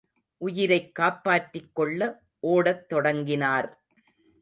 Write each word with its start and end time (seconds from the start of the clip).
உயிரைக் 0.37 0.95
காப்பாற்றிக்கொள்ள 0.99 2.21
ஓடத்தொடங்கினார். 2.43 3.69